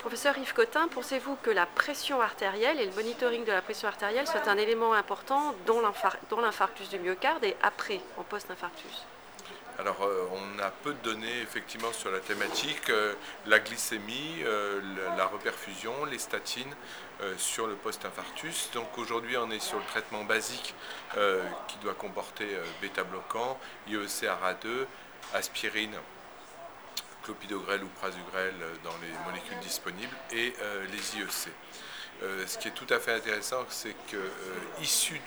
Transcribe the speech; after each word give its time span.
Professeur 0.00 0.38
Yves 0.38 0.54
Cotin, 0.54 0.88
pensez-vous 0.88 1.36
que 1.42 1.50
la 1.50 1.66
pression 1.66 2.22
artérielle 2.22 2.80
et 2.80 2.86
le 2.86 2.92
monitoring 2.92 3.44
de 3.44 3.52
la 3.52 3.60
pression 3.60 3.86
artérielle 3.86 4.26
soit 4.26 4.48
un 4.48 4.56
élément 4.56 4.94
important 4.94 5.54
dans 5.66 6.40
l'infarctus 6.40 6.88
du 6.88 6.98
myocarde 6.98 7.44
et 7.44 7.54
après, 7.62 8.00
en 8.16 8.22
post-infarctus? 8.22 9.04
Alors, 9.78 10.02
euh, 10.02 10.26
on 10.32 10.58
a 10.58 10.70
peu 10.70 10.94
de 10.94 10.98
données 11.02 11.42
effectivement 11.42 11.92
sur 11.92 12.10
la 12.10 12.20
thématique, 12.20 12.88
euh, 12.88 13.12
la 13.46 13.58
glycémie, 13.58 14.42
euh, 14.42 14.80
la, 15.18 15.26
reperfusion, 15.26 16.06
les 16.06 16.18
statines 16.18 16.74
sur 17.36 17.66
le 17.66 17.74
post-infarctus. 17.74 18.70
Donc 18.72 18.96
aujourd'hui, 18.96 19.36
on 19.36 19.50
est 19.50 19.60
sur 19.60 19.76
le 19.76 19.84
traitement 19.84 20.24
basique 20.24 20.74
qui 21.68 21.76
doit 21.82 21.92
comporter 21.92 22.46
bêta-bloquant, 22.80 23.58
IECRA2, 23.90 24.86
aspirine, 25.34 25.94
clopidogrel 27.22 27.84
ou 27.84 27.88
prasugrel 27.88 28.54
dans 28.84 28.96
les 29.02 29.12
molécules 29.26 29.58
disponibles 29.60 30.16
et 30.32 30.54
les 30.92 31.18
IEC. 31.18 31.52
ce 32.46 32.58
qui 32.58 32.68
est 32.68 32.72
tout 32.72 32.86
à 32.90 32.98
fait 32.98 33.14
intéressant, 33.14 33.64
c'est 33.68 33.94
que 34.10 34.30
issu 34.80 35.20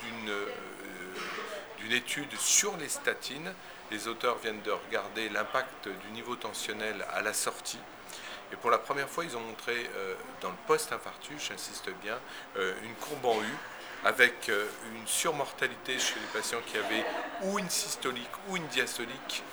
d'une 1.78 1.92
étude 1.92 2.34
sur 2.38 2.76
les 2.78 2.90
statines, 2.90 3.54
les 3.92 4.08
auteurs 4.08 4.38
viennent 4.40 4.62
de 4.62 4.72
regarder 4.72 5.30
l'impact 5.30 5.88
du 5.88 6.12
niveau 6.14 6.36
tensionnel 6.36 7.06
à 7.14 7.22
la 7.22 7.34
sortie. 7.34 7.80
Et 8.52 8.56
pour 8.56 8.70
la 8.70 8.78
première 8.78 9.10
fois, 9.10 9.26
ils 9.26 9.36
ont 9.36 9.42
montré 9.42 9.90
euh, 9.96 10.14
dans 10.42 10.50
le 10.50 10.56
post-infarctus, 10.68 11.48
j'insiste 11.48 11.90
bien, 12.04 12.20
euh, 12.58 12.74
une 12.84 12.94
courbe 12.96 13.26
en 13.26 13.42
U 13.42 13.56
avec 14.06 14.50
euh, 14.50 14.68
une 14.94 15.08
surmortalité 15.08 15.98
chez 15.98 16.20
les 16.20 16.40
patients 16.40 16.60
qui 16.68 16.78
avaient 16.78 17.04
ou 17.44 17.58
une 17.58 17.70
systolique 17.70 18.30
ou 18.50 18.58
une 18.58 18.68
diastolique 18.68 19.44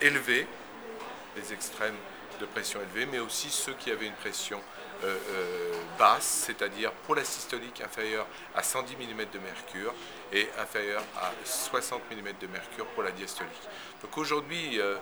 élevée, 0.00 0.46
les 1.36 1.52
extrêmes 1.52 1.96
de 2.40 2.46
pression 2.46 2.80
élevée, 2.80 3.06
mais 3.06 3.18
aussi 3.18 3.50
ceux 3.50 3.72
qui 3.74 3.90
avaient 3.90 4.06
une 4.06 4.14
pression 4.14 4.60
euh, 5.04 5.16
euh, 5.30 5.72
basse, 5.98 6.44
c'est-à-dire 6.46 6.90
pour 6.90 7.14
la 7.14 7.24
systolique 7.24 7.82
inférieure 7.82 8.26
à 8.54 8.62
110 8.62 8.96
mm 8.96 9.26
de 9.32 9.38
mercure 9.38 9.94
et 10.32 10.48
inférieure 10.58 11.02
à 11.18 11.32
60 11.44 12.00
mm 12.10 12.32
de 12.40 12.46
mercure 12.46 12.86
pour 12.86 13.02
la 13.02 13.10
diastolique. 13.10 13.52
Donc 14.02 14.16
aujourd'hui, 14.16 14.80
euh, 14.80 14.96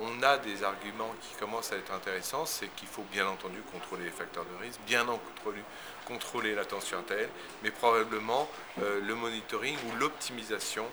on 0.00 0.22
a 0.22 0.36
des 0.38 0.62
arguments 0.64 1.14
qui 1.20 1.34
commencent 1.36 1.72
à 1.72 1.76
être 1.76 1.92
intéressants, 1.92 2.44
c'est 2.44 2.68
qu'il 2.76 2.88
faut 2.88 3.06
bien 3.10 3.26
entendu 3.26 3.60
contrôler 3.72 4.04
les 4.04 4.10
facteurs 4.10 4.44
de 4.44 4.64
risque, 4.64 4.80
bien 4.86 5.02
entendu 5.08 5.62
contrôler 6.06 6.54
la 6.54 6.66
tension 6.66 6.98
artérielle, 6.98 7.30
mais 7.62 7.70
probablement 7.70 8.48
le 8.78 9.14
monitoring 9.14 9.76
ou 9.88 9.96
l'optimisation 9.98 10.84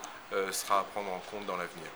sera 0.51 0.79
à 0.79 0.83
prendre 0.83 1.11
en 1.11 1.19
compte 1.31 1.45
dans 1.45 1.57
l'avenir. 1.57 1.89